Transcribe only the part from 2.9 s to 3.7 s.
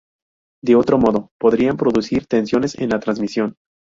transmisión.